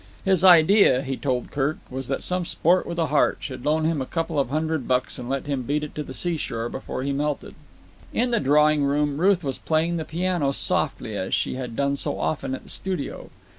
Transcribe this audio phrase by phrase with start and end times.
[0.25, 4.01] His idea, he told Kirk, was that some sport with a heart should loan him
[4.01, 7.11] a couple of hundred bucks and let him beat it to the seashore before he
[7.11, 7.53] melted.
[8.11, 12.19] In the drawing room Ruth was playing the piano softly, as she had done so
[12.19, 13.29] often at the studio.